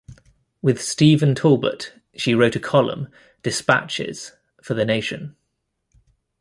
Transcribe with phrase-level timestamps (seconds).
[0.63, 3.09] With Stephen Talbot she wrote a column,
[3.43, 4.31] Dispatches,
[4.63, 5.35] for The Nation.